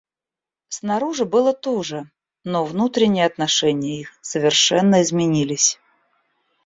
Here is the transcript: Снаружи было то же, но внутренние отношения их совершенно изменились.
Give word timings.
Снаружи 0.67 1.25
было 1.25 1.53
то 1.53 1.83
же, 1.83 2.09
но 2.43 2.65
внутренние 2.65 3.27
отношения 3.27 3.99
их 3.99 4.17
совершенно 4.21 5.03
изменились. 5.03 5.79